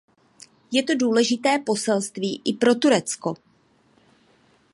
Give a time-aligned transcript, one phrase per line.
[0.71, 3.33] Je to důležité poselství i pro Turecko.